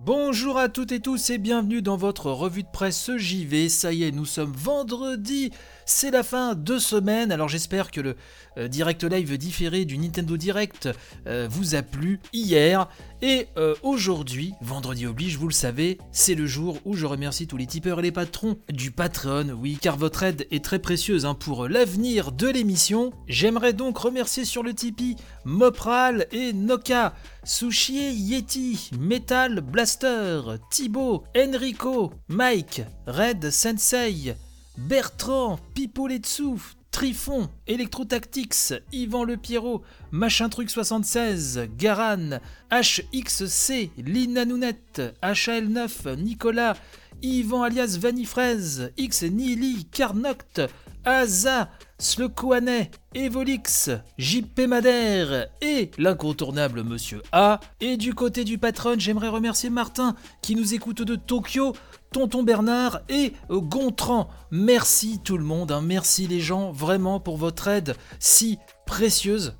Bonjour 0.00 0.58
à 0.58 0.68
toutes 0.68 0.92
et 0.92 1.00
tous 1.00 1.30
et 1.30 1.38
bienvenue 1.38 1.82
dans 1.82 1.96
votre 1.96 2.30
revue 2.30 2.62
de 2.62 2.68
presse 2.68 3.10
JV. 3.16 3.68
Ça 3.68 3.92
y 3.92 4.04
est, 4.04 4.12
nous 4.12 4.26
sommes 4.26 4.52
vendredi. 4.52 5.50
C'est 5.86 6.12
la 6.12 6.22
fin 6.22 6.54
de 6.54 6.78
semaine. 6.78 7.32
Alors 7.32 7.48
j'espère 7.48 7.90
que 7.90 8.00
le 8.00 8.16
euh, 8.58 8.68
direct 8.68 9.02
live 9.02 9.36
différé 9.36 9.84
du 9.84 9.98
Nintendo 9.98 10.36
Direct 10.36 10.88
euh, 11.26 11.48
vous 11.50 11.74
a 11.74 11.82
plu 11.82 12.20
hier. 12.32 12.88
Et 13.22 13.48
euh, 13.56 13.74
aujourd'hui, 13.82 14.54
vendredi 14.60 15.04
oblige, 15.04 15.36
vous 15.36 15.48
le 15.48 15.52
savez, 15.52 15.98
c'est 16.12 16.36
le 16.36 16.46
jour 16.46 16.78
où 16.84 16.94
je 16.94 17.04
remercie 17.04 17.48
tous 17.48 17.56
les 17.56 17.66
tipeurs 17.66 17.98
et 17.98 18.02
les 18.02 18.12
patrons 18.12 18.58
du 18.70 18.92
Patreon. 18.92 19.56
Oui, 19.60 19.78
car 19.80 19.96
votre 19.96 20.22
aide 20.22 20.46
est 20.52 20.64
très 20.64 20.78
précieuse 20.78 21.26
hein, 21.26 21.34
pour 21.34 21.66
l'avenir 21.66 22.30
de 22.30 22.46
l'émission. 22.46 23.10
J'aimerais 23.26 23.72
donc 23.72 23.98
remercier 23.98 24.44
sur 24.44 24.62
le 24.62 24.74
Tipeee 24.74 25.16
Mopral 25.44 26.28
et 26.30 26.52
Noka. 26.52 27.14
Sushi 27.44 28.12
Yeti, 28.12 28.90
Metal 29.00 29.62
Blaster, 29.88 30.58
Thibaut, 30.70 31.24
Enrico, 31.34 32.12
Mike, 32.28 32.82
Red 33.06 33.50
Sensei, 33.50 34.34
Bertrand, 34.76 35.58
Pipoletsu, 35.74 36.58
Trifon, 36.90 37.48
Electrotactics, 37.66 38.74
Yvan 38.92 39.24
Le 39.24 39.38
Pierrot, 39.38 39.80
Machin 40.10 40.50
Truc 40.50 40.68
76, 40.68 41.60
Garan, 41.78 42.38
HXC, 42.70 43.92
Lina 43.96 44.44
Nounette, 44.44 45.14
HL9, 45.22 46.16
Nicolas, 46.18 46.76
Yvan 47.22 47.64
alias 47.64 47.96
Vanifraise, 47.96 48.92
X 48.98 49.22
Nili, 49.22 49.86
Carnoct, 49.90 50.60
Aza, 51.08 51.70
Slekoanet, 51.98 52.90
Evolix, 53.14 53.88
JP 54.18 54.60
Madère 54.68 55.46
et 55.62 55.90
l'incontournable 55.96 56.82
Monsieur 56.84 57.22
A. 57.32 57.60
Et 57.80 57.96
du 57.96 58.12
côté 58.12 58.44
du 58.44 58.58
patron, 58.58 58.96
j'aimerais 58.98 59.28
remercier 59.28 59.70
Martin 59.70 60.14
qui 60.42 60.54
nous 60.54 60.74
écoute 60.74 61.00
de 61.00 61.16
Tokyo, 61.16 61.72
Tonton 62.12 62.42
Bernard 62.42 63.00
et 63.08 63.32
Gontran. 63.48 64.28
Merci 64.50 65.18
tout 65.24 65.38
le 65.38 65.44
monde, 65.44 65.72
hein. 65.72 65.80
merci 65.80 66.26
les 66.26 66.40
gens 66.40 66.72
vraiment 66.72 67.20
pour 67.20 67.38
votre 67.38 67.68
aide 67.68 67.96
si 68.18 68.58
précieuse. 68.84 69.54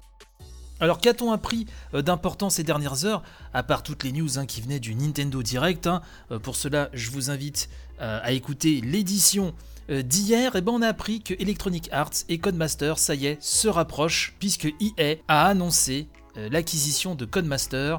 Alors 0.81 1.01
qu'a-t-on 1.01 1.33
appris 1.33 1.67
euh, 1.95 2.03
d'important 2.03 2.51
ces 2.51 2.63
dernières 2.63 3.05
heures, 3.05 3.23
à 3.53 3.63
part 3.63 3.83
toutes 3.83 4.05
les 4.05 4.13
news 4.13 4.39
hein, 4.39 4.47
qui 4.47 4.61
venaient 4.61 4.81
du 4.81 4.95
Nintendo 4.95 5.43
Direct 5.43 5.87
hein? 5.87 6.03
euh, 6.31 6.39
Pour 6.39 6.57
cela, 6.57 6.89
je 6.93 7.11
vous 7.11 7.31
invite 7.31 7.69
euh, 8.01 8.21
à 8.23 8.33
écouter 8.33 8.81
l'édition 8.81 9.55
d'hier, 9.89 10.55
et 10.55 10.59
eh 10.59 10.61
ben 10.61 10.73
on 10.73 10.83
a 10.83 10.89
appris 10.89 11.23
que 11.23 11.33
Electronic 11.39 11.89
Arts 11.93 12.13
et 12.29 12.37
Codemaster, 12.37 12.99
ça 12.99 13.15
y 13.15 13.25
est, 13.25 13.43
se 13.43 13.69
rapprochent, 13.69 14.35
puisque 14.39 14.67
EA 14.67 15.15
a 15.29 15.47
annoncé 15.47 16.09
l'acquisition 16.37 17.15
de 17.15 17.25
Codemaster, 17.25 17.99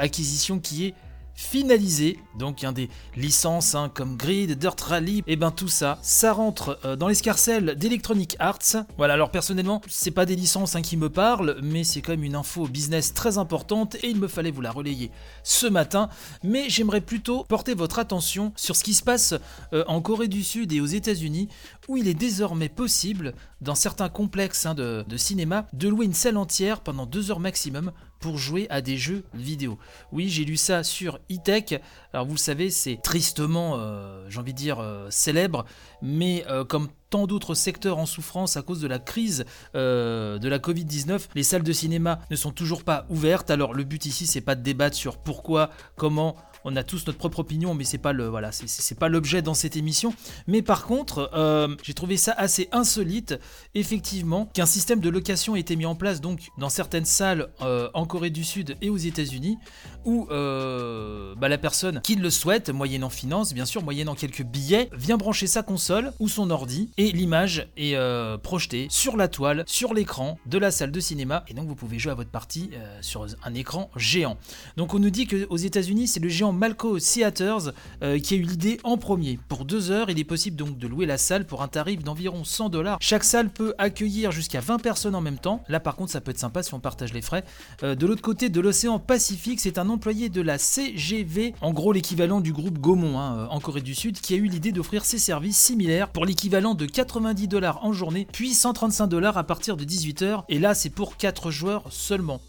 acquisition 0.00 0.58
qui 0.58 0.86
est 0.86 0.94
finalisé. 1.38 2.18
Donc 2.36 2.60
il 2.60 2.64
y 2.64 2.68
a 2.68 2.72
des 2.72 2.90
licences 3.16 3.76
hein, 3.76 3.90
comme 3.94 4.16
Grid, 4.16 4.58
Dirt 4.58 4.80
Rally, 4.80 5.22
et 5.28 5.36
ben 5.36 5.52
tout 5.52 5.68
ça, 5.68 5.98
ça 6.02 6.32
rentre 6.32 6.80
euh, 6.84 6.96
dans 6.96 7.06
l'escarcelle 7.06 7.76
d'Electronic 7.76 8.34
Arts. 8.40 8.84
Voilà, 8.96 9.14
alors 9.14 9.30
personnellement, 9.30 9.80
c'est 9.88 10.10
pas 10.10 10.26
des 10.26 10.34
licences 10.34 10.74
hein, 10.74 10.82
qui 10.82 10.96
me 10.96 11.08
parlent, 11.08 11.56
mais 11.62 11.84
c'est 11.84 12.02
quand 12.02 12.10
même 12.10 12.24
une 12.24 12.34
info 12.34 12.66
business 12.66 13.14
très 13.14 13.38
importante 13.38 13.94
et 14.02 14.08
il 14.08 14.18
me 14.18 14.26
fallait 14.26 14.50
vous 14.50 14.60
la 14.60 14.72
relayer 14.72 15.12
ce 15.44 15.68
matin. 15.68 16.08
Mais 16.42 16.68
j'aimerais 16.68 17.00
plutôt 17.00 17.44
porter 17.44 17.74
votre 17.74 18.00
attention 18.00 18.52
sur 18.56 18.74
ce 18.74 18.82
qui 18.82 18.94
se 18.94 19.04
passe 19.04 19.34
euh, 19.72 19.84
en 19.86 20.02
Corée 20.02 20.28
du 20.28 20.42
Sud 20.42 20.72
et 20.72 20.80
aux 20.80 20.86
États-Unis, 20.86 21.48
où 21.86 21.96
il 21.96 22.08
est 22.08 22.14
désormais 22.14 22.68
possible, 22.68 23.34
dans 23.60 23.76
certains 23.76 24.08
complexes 24.08 24.66
hein, 24.66 24.74
de, 24.74 25.04
de 25.08 25.16
cinéma, 25.16 25.66
de 25.72 25.88
louer 25.88 26.06
une 26.06 26.14
salle 26.14 26.36
entière 26.36 26.80
pendant 26.80 27.06
deux 27.06 27.30
heures 27.30 27.40
maximum 27.40 27.92
pour 28.20 28.38
jouer 28.38 28.66
à 28.70 28.80
des 28.80 28.96
jeux 28.96 29.24
vidéo. 29.34 29.78
Oui, 30.12 30.28
j'ai 30.28 30.44
lu 30.44 30.56
ça 30.56 30.82
sur 30.82 31.20
e-tech. 31.30 31.80
Alors 32.12 32.26
vous 32.26 32.34
le 32.34 32.38
savez, 32.38 32.70
c'est 32.70 32.98
tristement, 33.02 33.76
euh, 33.78 34.24
j'ai 34.28 34.38
envie 34.38 34.52
de 34.52 34.58
dire, 34.58 34.80
euh, 34.80 35.08
célèbre, 35.10 35.64
mais 36.02 36.44
euh, 36.48 36.64
comme 36.64 36.88
tant 37.10 37.26
d'autres 37.26 37.54
secteurs 37.54 37.98
en 37.98 38.06
souffrance 38.06 38.56
à 38.56 38.62
cause 38.62 38.80
de 38.80 38.86
la 38.86 38.98
crise 38.98 39.46
de 39.74 40.48
la 40.48 40.58
Covid-19, 40.58 41.28
les 41.34 41.42
salles 41.42 41.62
de 41.62 41.72
cinéma 41.72 42.18
ne 42.30 42.36
sont 42.36 42.52
toujours 42.52 42.84
pas 42.84 43.06
ouvertes. 43.08 43.50
Alors 43.50 43.72
le 43.72 43.84
but 43.84 44.04
ici, 44.04 44.26
c'est 44.26 44.42
pas 44.42 44.54
de 44.54 44.62
débattre 44.62 44.94
sur 44.94 45.16
pourquoi, 45.16 45.70
comment 45.96 46.36
on 46.64 46.76
a 46.76 46.82
tous 46.82 47.06
notre 47.06 47.18
propre 47.18 47.40
opinion, 47.40 47.74
mais 47.74 47.84
c'est 47.84 47.98
pas 47.98 48.12
le 48.12 48.26
voilà, 48.26 48.50
c'est 48.52 48.98
pas 48.98 49.08
l'objet 49.08 49.42
dans 49.42 49.54
cette 49.54 49.76
émission. 49.76 50.14
Mais 50.46 50.62
par 50.62 50.86
contre, 50.86 51.30
euh, 51.34 51.74
j'ai 51.82 51.94
trouvé 51.94 52.16
ça 52.16 52.32
assez 52.32 52.68
insolite, 52.72 53.38
effectivement, 53.74 54.46
qu'un 54.46 54.66
système 54.66 55.00
de 55.00 55.08
location 55.08 55.56
ait 55.56 55.60
été 55.60 55.76
mis 55.76 55.86
en 55.86 55.94
place 55.94 56.20
donc 56.20 56.48
dans 56.58 56.68
certaines 56.68 57.04
salles 57.04 57.48
euh, 57.62 57.88
en 57.94 58.06
Corée 58.06 58.30
du 58.30 58.44
Sud 58.44 58.76
et 58.82 58.90
aux 58.90 58.96
États-Unis, 58.96 59.58
où 60.04 60.26
euh, 60.30 61.34
bah, 61.36 61.48
la 61.48 61.58
personne 61.58 62.00
qui 62.02 62.16
le 62.16 62.30
souhaite, 62.30 62.70
moyennant 62.70 63.10
finance, 63.10 63.54
bien 63.54 63.64
sûr, 63.64 63.82
moyennant 63.82 64.14
quelques 64.14 64.44
billets, 64.44 64.90
vient 64.92 65.16
brancher 65.16 65.46
sa 65.46 65.62
console 65.62 66.12
ou 66.18 66.28
son 66.28 66.50
ordi 66.50 66.90
et 66.96 67.12
l'image 67.12 67.68
est 67.76 67.96
projetée 68.42 68.86
sur 68.90 69.16
la 69.16 69.28
toile, 69.28 69.64
sur 69.66 69.94
l'écran 69.94 70.38
de 70.46 70.58
la 70.58 70.70
salle 70.70 70.90
de 70.90 71.00
cinéma, 71.00 71.44
et 71.48 71.54
donc 71.54 71.66
vous 71.66 71.74
pouvez 71.74 71.98
jouer 71.98 72.12
à 72.12 72.14
votre 72.14 72.30
partie 72.30 72.70
sur 73.00 73.26
un 73.44 73.54
écran 73.54 73.90
géant. 73.96 74.36
Donc 74.76 74.94
on 74.94 74.98
nous 74.98 75.10
dit 75.10 75.26
qu'aux 75.26 75.56
États-Unis, 75.56 76.08
c'est 76.08 76.20
le 76.20 76.28
géant 76.28 76.47
Malco 76.52 76.98
Theaters 76.98 77.72
euh, 78.02 78.18
qui 78.18 78.34
a 78.34 78.36
eu 78.36 78.42
l'idée 78.42 78.78
en 78.84 78.96
premier. 78.96 79.38
Pour 79.48 79.64
deux 79.64 79.90
heures, 79.90 80.10
il 80.10 80.18
est 80.18 80.24
possible 80.24 80.56
donc 80.56 80.78
de 80.78 80.86
louer 80.86 81.06
la 81.06 81.18
salle 81.18 81.46
pour 81.46 81.62
un 81.62 81.68
tarif 81.68 82.02
d'environ 82.02 82.44
100 82.44 82.68
dollars. 82.68 82.98
Chaque 83.00 83.24
salle 83.24 83.50
peut 83.50 83.74
accueillir 83.78 84.32
jusqu'à 84.32 84.60
20 84.60 84.78
personnes 84.78 85.14
en 85.14 85.20
même 85.20 85.38
temps. 85.38 85.62
Là 85.68 85.80
par 85.80 85.96
contre 85.96 86.12
ça 86.12 86.20
peut 86.20 86.30
être 86.30 86.38
sympa 86.38 86.62
si 86.62 86.74
on 86.74 86.80
partage 86.80 87.12
les 87.12 87.22
frais. 87.22 87.44
Euh, 87.82 87.94
de 87.94 88.06
l'autre 88.06 88.22
côté 88.22 88.48
de 88.48 88.60
l'océan 88.60 88.98
Pacifique, 88.98 89.60
c'est 89.60 89.78
un 89.78 89.88
employé 89.88 90.28
de 90.28 90.40
la 90.40 90.58
CGV, 90.58 91.54
en 91.60 91.72
gros 91.72 91.92
l'équivalent 91.92 92.40
du 92.40 92.52
groupe 92.52 92.78
Gaumont 92.78 93.18
hein, 93.18 93.38
euh, 93.38 93.46
en 93.50 93.60
Corée 93.60 93.80
du 93.80 93.94
Sud, 93.94 94.20
qui 94.20 94.34
a 94.34 94.36
eu 94.36 94.46
l'idée 94.46 94.72
d'offrir 94.72 95.04
ses 95.04 95.18
services 95.18 95.58
similaires 95.58 96.08
pour 96.08 96.24
l'équivalent 96.24 96.74
de 96.74 96.86
90 96.86 97.48
dollars 97.48 97.84
en 97.84 97.92
journée, 97.92 98.26
puis 98.32 98.54
135 98.54 99.06
dollars 99.06 99.38
à 99.38 99.44
partir 99.44 99.76
de 99.76 99.84
18h. 99.84 100.44
Et 100.48 100.58
là 100.58 100.74
c'est 100.74 100.90
pour 100.90 101.16
4 101.16 101.50
joueurs 101.50 101.84
seulement. 101.90 102.40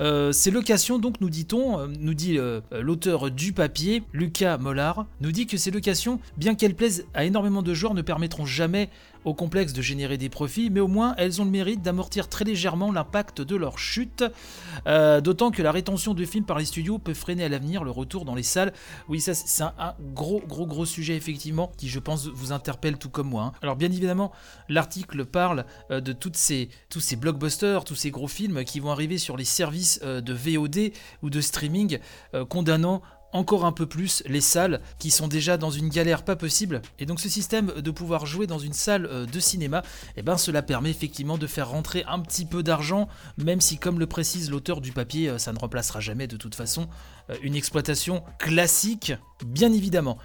Euh, 0.00 0.32
ces 0.32 0.50
locations, 0.50 0.98
donc, 0.98 1.20
nous 1.20 1.30
dit-on, 1.30 1.78
euh, 1.78 1.86
nous 2.00 2.14
dit 2.14 2.38
euh, 2.38 2.60
l'auteur 2.70 3.30
du 3.30 3.52
papier, 3.52 4.02
Lucas 4.12 4.58
Mollard, 4.58 5.06
nous 5.20 5.32
dit 5.32 5.46
que 5.46 5.56
ces 5.56 5.70
locations, 5.70 6.20
bien 6.36 6.54
qu'elles 6.54 6.74
plaisent 6.74 7.06
à 7.14 7.24
énormément 7.24 7.62
de 7.62 7.72
joueurs, 7.72 7.94
ne 7.94 8.02
permettront 8.02 8.46
jamais 8.46 8.90
au 9.26 9.34
complexe 9.34 9.72
de 9.72 9.82
générer 9.82 10.16
des 10.16 10.30
profits, 10.30 10.70
mais 10.70 10.80
au 10.80 10.86
moins 10.86 11.14
elles 11.18 11.42
ont 11.42 11.44
le 11.44 11.50
mérite 11.50 11.82
d'amortir 11.82 12.28
très 12.28 12.44
légèrement 12.44 12.92
l'impact 12.92 13.42
de 13.42 13.56
leur 13.56 13.78
chute. 13.78 14.24
Euh, 14.86 15.20
d'autant 15.20 15.50
que 15.50 15.62
la 15.62 15.72
rétention 15.72 16.14
de 16.14 16.24
films 16.24 16.44
par 16.44 16.58
les 16.58 16.64
studios 16.64 16.98
peut 16.98 17.12
freiner 17.12 17.44
à 17.44 17.48
l'avenir 17.48 17.82
le 17.82 17.90
retour 17.90 18.24
dans 18.24 18.36
les 18.36 18.44
salles. 18.44 18.72
Oui, 19.08 19.20
ça 19.20 19.34
c'est 19.34 19.64
un, 19.64 19.94
gros 20.14 20.40
gros 20.46 20.66
gros 20.66 20.86
sujet 20.86 21.16
effectivement 21.16 21.72
qui 21.76 21.88
je 21.88 21.98
pense 21.98 22.28
vous 22.28 22.52
interpelle 22.52 22.98
tout 22.98 23.10
comme 23.10 23.28
moi. 23.28 23.42
Hein. 23.42 23.52
Alors 23.62 23.74
bien 23.74 23.90
évidemment, 23.90 24.30
l'article 24.68 25.24
parle 25.24 25.66
euh, 25.90 26.00
de 26.00 26.12
tous 26.12 26.32
ces 26.34 26.70
blockbusters, 27.16 27.84
tous 27.84 27.96
ces 27.96 28.12
gros 28.12 28.28
films 28.28 28.62
qui 28.62 28.78
vont 28.78 28.92
arriver 28.92 29.18
sur 29.18 29.36
les 29.36 29.44
services 29.44 29.98
euh, 30.04 30.20
de 30.20 30.32
VOD 30.32 30.92
ou 31.22 31.30
de 31.30 31.40
streaming, 31.40 31.98
condamnant 32.48 33.02
encore 33.36 33.64
un 33.64 33.72
peu 33.72 33.86
plus 33.86 34.22
les 34.26 34.40
salles 34.40 34.80
qui 34.98 35.10
sont 35.10 35.28
déjà 35.28 35.56
dans 35.56 35.70
une 35.70 35.88
galère 35.88 36.24
pas 36.24 36.36
possible. 36.36 36.82
Et 36.98 37.06
donc 37.06 37.20
ce 37.20 37.28
système 37.28 37.72
de 37.76 37.90
pouvoir 37.90 38.26
jouer 38.26 38.46
dans 38.46 38.58
une 38.58 38.72
salle 38.72 39.06
euh, 39.06 39.26
de 39.26 39.40
cinéma, 39.40 39.82
eh 40.16 40.22
ben 40.22 40.36
cela 40.36 40.62
permet 40.62 40.90
effectivement 40.90 41.38
de 41.38 41.46
faire 41.46 41.68
rentrer 41.68 42.04
un 42.08 42.18
petit 42.20 42.44
peu 42.44 42.62
d'argent, 42.62 43.08
même 43.36 43.60
si 43.60 43.78
comme 43.78 43.98
le 43.98 44.06
précise 44.06 44.50
l'auteur 44.50 44.80
du 44.80 44.92
papier, 44.92 45.28
euh, 45.28 45.38
ça 45.38 45.52
ne 45.52 45.58
remplacera 45.58 46.00
jamais 46.00 46.26
de 46.26 46.36
toute 46.36 46.54
façon 46.54 46.88
euh, 47.30 47.36
une 47.42 47.54
exploitation 47.54 48.22
classique, 48.38 49.12
bien 49.44 49.72
évidemment. 49.72 50.18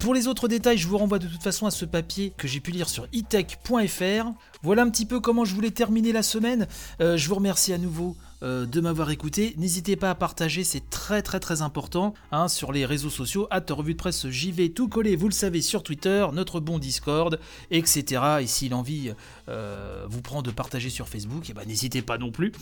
pour 0.00 0.14
les 0.14 0.26
autres 0.26 0.48
détails, 0.48 0.78
je 0.78 0.88
vous 0.88 0.98
renvoie 0.98 1.20
de 1.20 1.28
toute 1.28 1.42
façon 1.42 1.66
à 1.66 1.70
ce 1.70 1.84
papier 1.84 2.32
que 2.36 2.48
j'ai 2.48 2.60
pu 2.60 2.72
lire 2.72 2.88
sur 2.88 3.06
itech.fr. 3.12 4.30
Voilà 4.62 4.82
un 4.82 4.90
petit 4.90 5.06
peu 5.06 5.20
comment 5.20 5.44
je 5.44 5.54
voulais 5.54 5.70
terminer 5.70 6.12
la 6.12 6.22
semaine. 6.22 6.66
je 6.98 7.28
vous 7.28 7.36
remercie 7.36 7.72
à 7.72 7.78
nouveau 7.78 8.16
euh, 8.42 8.64
de 8.64 8.80
m'avoir 8.80 9.10
écouté. 9.10 9.54
N'hésitez 9.58 9.96
pas 9.96 10.08
à 10.08 10.14
partager, 10.14 10.64
c'est 10.64 10.88
très 10.88 11.20
très 11.20 11.40
très 11.40 11.60
important 11.60 12.14
hein, 12.32 12.48
sur 12.48 12.72
les 12.72 12.86
réseaux 12.86 13.10
sociaux. 13.10 13.46
À 13.50 13.60
revue 13.70 13.92
de 13.92 13.98
presse 13.98 14.28
JV 14.28 14.72
tout 14.72 14.88
collé, 14.88 15.14
vous 15.14 15.28
le 15.28 15.34
savez, 15.34 15.60
sur 15.60 15.82
Twitter, 15.82 16.26
notre 16.32 16.58
bon 16.58 16.78
Discord, 16.78 17.38
etc. 17.70 18.22
Et 18.40 18.46
si 18.46 18.70
l'envie 18.70 19.12
euh, 19.48 20.06
vous 20.08 20.22
prend 20.22 20.40
de 20.40 20.50
partager 20.50 20.88
sur 20.88 21.06
Facebook, 21.06 21.44
eh 21.50 21.52
ben, 21.52 21.66
n'hésitez 21.66 22.00
pas 22.00 22.16
non 22.16 22.30
plus. 22.30 22.52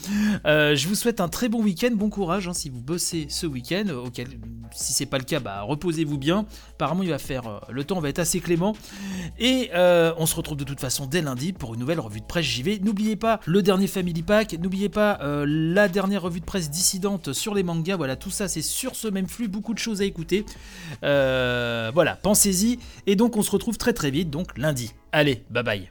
Euh, 0.45 0.75
je 0.75 0.87
vous 0.87 0.95
souhaite 0.95 1.21
un 1.21 1.29
très 1.29 1.47
bon 1.47 1.63
week-end, 1.63 1.91
bon 1.93 2.09
courage 2.09 2.47
hein, 2.47 2.53
si 2.53 2.69
vous 2.69 2.81
bossez 2.81 3.27
ce 3.29 3.47
week-end. 3.47 3.87
Auquel, 4.05 4.27
si 4.73 4.91
c'est 4.91 5.05
pas 5.05 5.17
le 5.17 5.23
cas, 5.23 5.39
bah, 5.39 5.61
reposez-vous 5.61 6.17
bien. 6.17 6.45
Apparemment, 6.73 7.03
il 7.03 7.09
va 7.09 7.19
faire, 7.19 7.61
le 7.69 7.83
temps 7.85 8.01
va 8.01 8.09
être 8.09 8.19
assez 8.19 8.41
clément. 8.41 8.75
Et 9.39 9.69
on 9.73 10.25
se 10.25 10.35
retrouve 10.35 10.57
de 10.57 10.65
toute 10.65 10.81
façon 10.81 11.05
dès 11.05 11.21
lundi 11.21 11.53
pour 11.53 11.73
une 11.73 11.79
nouvelle 11.79 12.01
revue 12.01 12.19
de 12.19 12.25
presse 12.25 12.45
JV. 12.45 12.79
N'oubliez 12.79 13.15
pas 13.15 13.39
le 13.45 13.61
dernier 13.61 13.87
Family 13.87 14.23
Pack, 14.23 14.53
n'oubliez 14.59 14.89
pas 14.89 15.19
la 15.73 15.87
dernière 15.87 16.21
revue 16.21 16.39
de 16.39 16.45
presse 16.45 16.69
dissidente 16.69 17.33
sur 17.33 17.53
les 17.53 17.63
mangas. 17.63 17.95
Voilà, 17.95 18.15
tout 18.15 18.31
ça 18.31 18.47
c'est 18.47 18.61
sur 18.61 18.95
ce 18.95 19.07
même 19.07 19.27
flux, 19.27 19.47
beaucoup 19.47 19.73
de 19.73 19.79
choses 19.79 20.01
à 20.01 20.05
écouter. 20.05 20.45
Euh, 21.03 21.91
voilà, 21.93 22.15
pensez-y. 22.15 22.79
Et 23.07 23.15
donc 23.15 23.37
on 23.37 23.41
se 23.41 23.51
retrouve 23.51 23.77
très 23.77 23.93
très 23.93 24.11
vite, 24.11 24.29
donc 24.29 24.57
lundi. 24.57 24.93
Allez, 25.11 25.43
bye 25.49 25.63
bye. 25.63 25.89